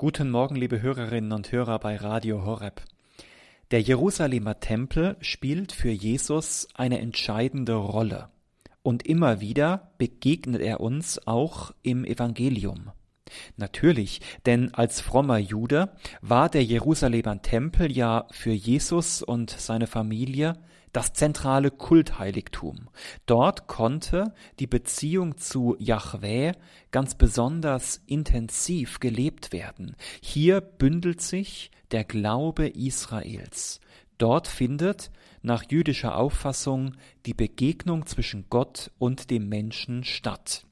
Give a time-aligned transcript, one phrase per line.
[0.00, 2.82] Guten Morgen, liebe Hörerinnen und Hörer bei Radio Horeb.
[3.72, 8.28] Der Jerusalemer Tempel spielt für Jesus eine entscheidende Rolle.
[8.84, 12.92] Und immer wieder begegnet er uns auch im Evangelium.
[13.56, 20.54] Natürlich, denn als frommer Jude war der Jerusalemer Tempel ja für Jesus und seine Familie
[20.92, 22.88] das zentrale Kultheiligtum.
[23.26, 26.52] Dort konnte die Beziehung zu Yahweh
[26.90, 29.96] ganz besonders intensiv gelebt werden.
[30.20, 33.80] Hier bündelt sich der Glaube Israels.
[34.18, 35.10] Dort findet
[35.42, 36.94] nach jüdischer Auffassung
[37.26, 40.64] die Begegnung zwischen Gott und dem Menschen statt.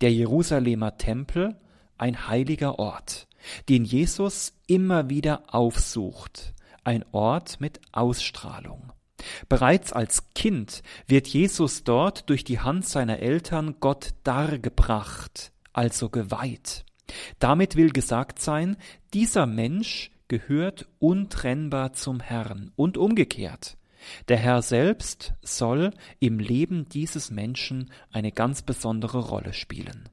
[0.00, 1.56] Der Jerusalemer Tempel,
[1.98, 3.28] ein heiliger Ort,
[3.68, 6.54] den Jesus immer wieder aufsucht,
[6.84, 8.92] ein Ort mit Ausstrahlung.
[9.50, 16.86] Bereits als Kind wird Jesus dort durch die Hand seiner Eltern Gott dargebracht, also geweiht.
[17.38, 18.78] Damit will gesagt sein,
[19.12, 23.76] dieser Mensch gehört untrennbar zum Herrn und umgekehrt.
[24.28, 30.08] Der Herr selbst soll im Leben dieses Menschen eine ganz besondere Rolle spielen.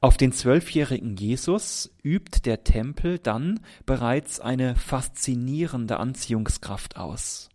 [0.00, 7.50] Auf den zwölfjährigen Jesus übt der Tempel dann bereits eine faszinierende Anziehungskraft aus.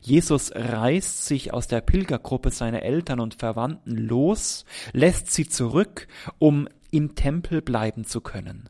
[0.00, 6.06] Jesus reißt sich aus der Pilgergruppe seiner Eltern und Verwandten los, lässt sie zurück,
[6.38, 8.68] um im Tempel bleiben zu können.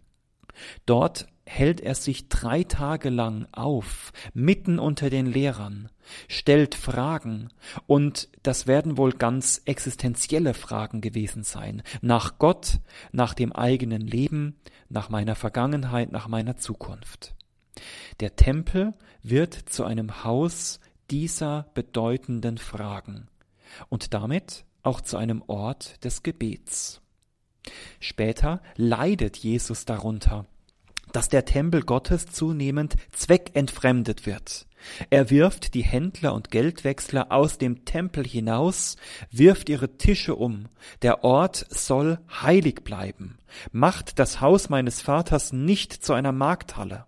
[0.87, 5.89] Dort hält er sich drei Tage lang auf, mitten unter den Lehrern,
[6.29, 7.49] stellt Fragen,
[7.87, 12.81] und das werden wohl ganz existenzielle Fragen gewesen sein, nach Gott,
[13.11, 14.57] nach dem eigenen Leben,
[14.89, 17.35] nach meiner Vergangenheit, nach meiner Zukunft.
[18.21, 18.93] Der Tempel
[19.23, 20.81] wird zu einem Haus
[21.11, 23.29] dieser bedeutenden Fragen
[23.89, 27.01] und damit auch zu einem Ort des Gebets.
[28.01, 30.47] Später leidet Jesus darunter,
[31.13, 34.67] dass der Tempel Gottes zunehmend zweckentfremdet wird.
[35.11, 38.97] Er wirft die Händler und Geldwechsler aus dem Tempel hinaus,
[39.31, 40.67] wirft ihre Tische um.
[41.03, 43.39] Der Ort soll heilig bleiben,
[43.71, 47.07] macht das Haus meines Vaters nicht zu einer Markthalle.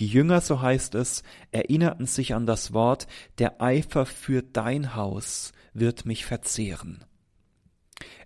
[0.00, 3.06] Die Jünger, so heißt es, erinnerten sich an das Wort,
[3.38, 7.04] der Eifer für dein Haus wird mich verzehren.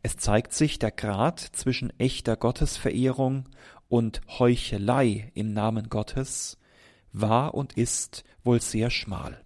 [0.02, 3.48] Es zeigt sich der Grad zwischen echter Gottesverehrung
[3.88, 6.58] und Heuchelei im Namen Gottes
[7.12, 9.44] war und ist wohl sehr schmal.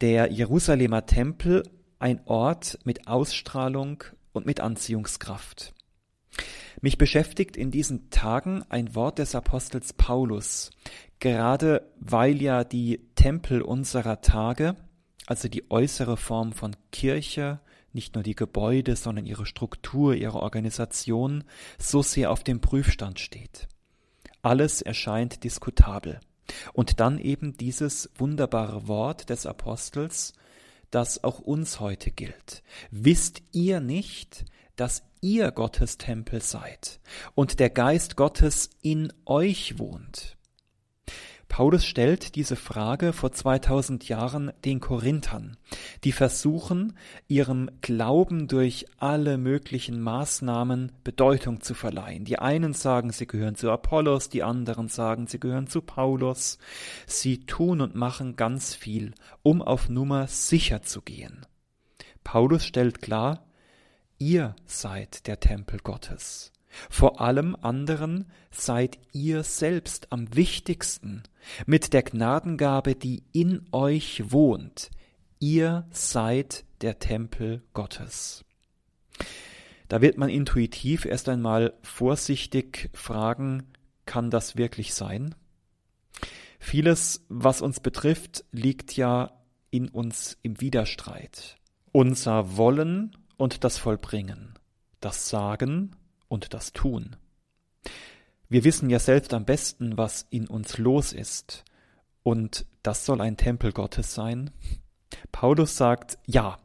[0.00, 1.62] Der Jerusalemer Tempel
[1.98, 5.74] ein Ort mit Ausstrahlung und mit Anziehungskraft.
[6.80, 10.70] Mich beschäftigt in diesen Tagen ein Wort des Apostels Paulus,
[11.18, 14.76] gerade weil ja die Tempel unserer Tage,
[15.26, 17.60] also die äußere Form von Kirche,
[17.92, 21.44] nicht nur die Gebäude, sondern ihre Struktur, ihre Organisation
[21.78, 23.68] so sehr auf dem Prüfstand steht.
[24.42, 26.20] Alles erscheint diskutabel.
[26.72, 30.32] Und dann eben dieses wunderbare Wort des Apostels,
[30.90, 32.62] das auch uns heute gilt.
[32.90, 34.44] Wisst ihr nicht,
[34.76, 37.00] dass ihr Gottes Tempel seid
[37.34, 40.36] und der Geist Gottes in euch wohnt.
[41.50, 45.56] Paulus stellt diese Frage vor 2000 Jahren den Korinthern,
[46.04, 46.96] die versuchen,
[47.26, 52.24] ihrem Glauben durch alle möglichen Maßnahmen Bedeutung zu verleihen.
[52.24, 56.58] Die einen sagen, sie gehören zu Apollos, die anderen sagen, sie gehören zu Paulus.
[57.06, 59.12] Sie tun und machen ganz viel,
[59.42, 61.44] um auf Nummer sicher zu gehen.
[62.22, 63.44] Paulus stellt klar,
[64.22, 66.52] Ihr seid der Tempel Gottes.
[66.88, 71.22] Vor allem anderen seid ihr selbst am wichtigsten
[71.66, 74.90] mit der Gnadengabe, die in euch wohnt.
[75.38, 78.44] Ihr seid der Tempel Gottes.
[79.88, 83.64] Da wird man intuitiv erst einmal vorsichtig fragen,
[84.06, 85.34] kann das wirklich sein?
[86.58, 89.32] Vieles, was uns betrifft, liegt ja
[89.70, 91.56] in uns im Widerstreit.
[91.92, 94.54] Unser Wollen und das Vollbringen,
[95.00, 95.96] das Sagen
[96.30, 97.16] und das Tun.
[98.48, 101.64] Wir wissen ja selbst am besten, was in uns los ist,
[102.22, 104.50] und das soll ein Tempel Gottes sein.
[105.32, 106.58] Paulus sagt, ja,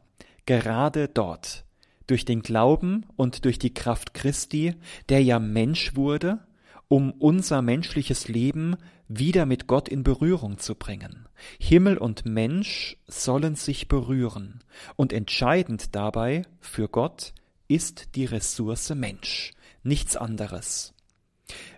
[0.46, 1.64] gerade dort,
[2.06, 4.74] durch den Glauben und durch die Kraft Christi,
[5.08, 6.46] der ja Mensch wurde,
[6.88, 8.76] um unser menschliches Leben
[9.08, 11.28] wieder mit Gott in Berührung zu bringen.
[11.58, 14.60] Himmel und Mensch sollen sich berühren,
[14.96, 17.32] und entscheidend dabei für Gott
[17.68, 19.52] ist die Ressource Mensch,
[19.86, 20.94] nichts anderes.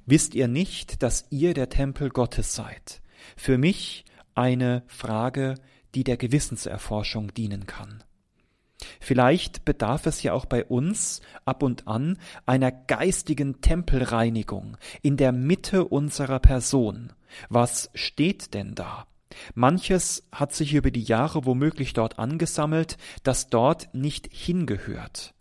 [0.06, 3.02] Wisst ihr nicht, dass ihr der Tempel Gottes seid?
[3.36, 5.54] Für mich eine Frage,
[5.94, 8.02] die der Gewissenserforschung dienen kann.
[9.00, 12.16] Vielleicht bedarf es ja auch bei uns ab und an
[12.46, 17.12] einer geistigen Tempelreinigung in der Mitte unserer Person.
[17.48, 19.06] Was steht denn da?
[19.54, 25.34] Manches hat sich über die Jahre womöglich dort angesammelt, das dort nicht hingehört.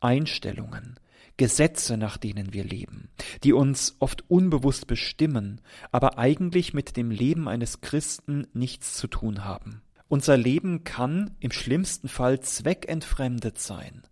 [0.00, 0.98] Einstellungen,
[1.40, 3.08] Gesetze, nach denen wir leben,
[3.44, 9.42] die uns oft unbewusst bestimmen, aber eigentlich mit dem Leben eines Christen nichts zu tun
[9.42, 9.80] haben.
[10.06, 14.02] Unser Leben kann im schlimmsten Fall zweckentfremdet sein,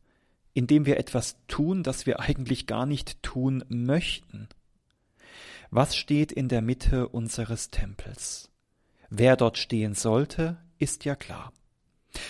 [0.55, 4.49] indem wir etwas tun, das wir eigentlich gar nicht tun möchten.
[5.71, 8.51] Was steht in der Mitte unseres Tempels?
[9.11, 11.53] Wer dort stehen sollte, ist ja klar.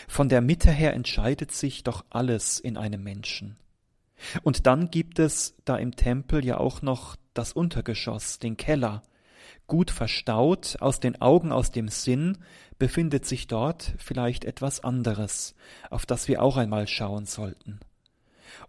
[0.08, 3.58] Von der Mitte her entscheidet sich doch alles in einem Menschen.
[4.43, 9.03] Und dann gibt es da im Tempel ja auch noch das Untergeschoss, den Keller.
[9.67, 12.38] Gut verstaut, aus den Augen, aus dem Sinn,
[12.79, 15.55] befindet sich dort vielleicht etwas anderes,
[15.91, 17.81] auf das wir auch einmal schauen sollten.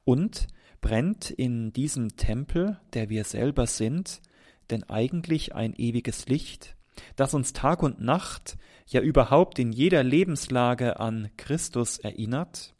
[0.04, 0.48] Und
[0.81, 4.22] brennt in diesem Tempel, der wir selber sind,
[4.69, 6.75] denn eigentlich ein ewiges Licht,
[7.16, 8.57] das uns Tag und Nacht,
[8.88, 12.74] ja überhaupt in jeder Lebenslage an Christus erinnert?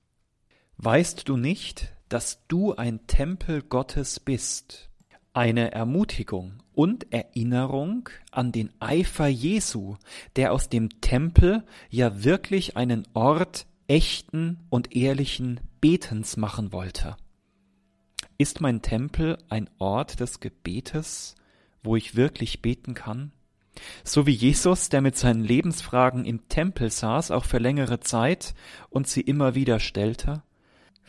[0.78, 4.90] Weißt du nicht, dass du ein Tempel Gottes bist,
[5.34, 9.96] eine Ermutigung und Erinnerung an den Eifer Jesu,
[10.36, 17.16] der aus dem Tempel ja wirklich einen Ort echten und ehrlichen Betens machen wollte.
[18.38, 21.36] Ist mein Tempel ein Ort des Gebetes,
[21.84, 23.32] wo ich wirklich beten kann?
[24.04, 28.54] So wie Jesus, der mit seinen Lebensfragen im Tempel saß, auch für längere Zeit
[28.90, 30.44] und sie immer wieder stellte?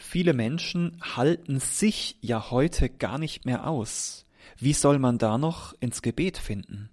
[0.03, 4.25] Viele Menschen halten sich ja heute gar nicht mehr aus.
[4.57, 6.89] Wie soll man da noch ins Gebet finden?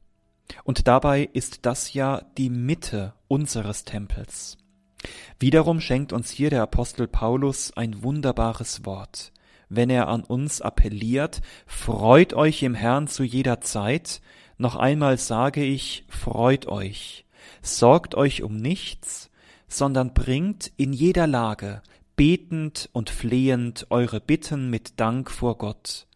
[0.66, 4.58] Und dabei ist das ja die Mitte unseres Tempels.
[5.40, 9.32] Wiederum schenkt uns hier der Apostel Paulus ein wunderbares Wort,
[9.70, 14.22] wenn er an uns appelliert, freut euch im Herrn zu jeder Zeit,
[14.58, 17.26] noch einmal sage ich, freut euch,
[17.62, 19.32] sorgt euch um nichts,
[19.70, 21.82] sondern bringt in jeder Lage
[22.18, 26.08] betend und flehend eure Bitten mit Dank vor Gott.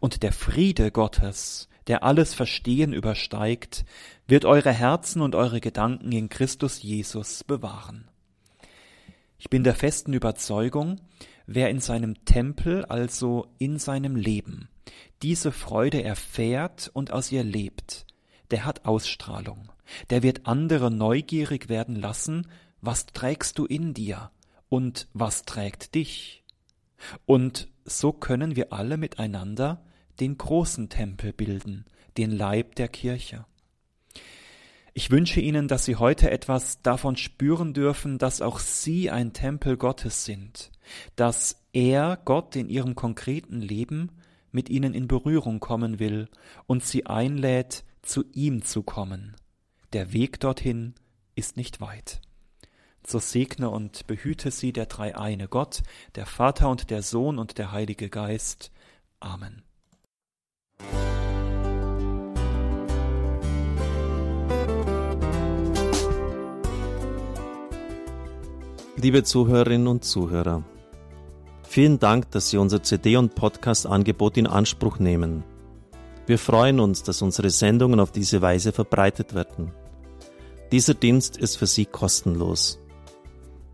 [0.00, 3.84] Und der Friede Gottes, der alles Verstehen übersteigt,
[4.26, 8.08] wird eure Herzen und eure Gedanken in Christus Jesus bewahren.
[9.38, 11.00] Ich bin der festen Überzeugung,
[11.46, 14.68] wer in seinem Tempel, also in seinem Leben,
[15.22, 18.06] diese Freude erfährt und aus ihr lebt,
[18.52, 19.72] der hat Ausstrahlung,
[20.10, 22.46] der wird andere neugierig werden lassen,
[22.80, 24.30] was trägst du in dir,
[24.68, 26.44] und was trägt dich?
[27.26, 29.84] Und so können wir alle miteinander
[30.20, 31.84] den großen Tempel bilden,
[32.16, 33.46] den Leib der Kirche.
[34.94, 39.76] Ich wünsche Ihnen, dass Sie heute etwas davon spüren dürfen, dass auch Sie ein Tempel
[39.76, 40.72] Gottes sind,
[41.14, 44.10] dass er, Gott, in Ihrem konkreten Leben
[44.50, 46.28] mit Ihnen in Berührung kommen will
[46.66, 49.36] und Sie einlädt, zu ihm zu kommen.
[49.92, 50.94] Der Weg dorthin
[51.36, 52.20] ist nicht weit
[53.08, 55.82] so segne und behüte sie der dreieine Gott,
[56.14, 58.70] der Vater und der Sohn und der Heilige Geist.
[59.20, 59.62] Amen.
[68.96, 70.64] Liebe Zuhörerinnen und Zuhörer,
[71.62, 75.44] vielen Dank, dass Sie unser CD- und Podcast-Angebot in Anspruch nehmen.
[76.26, 79.72] Wir freuen uns, dass unsere Sendungen auf diese Weise verbreitet werden.
[80.72, 82.80] Dieser Dienst ist für Sie kostenlos.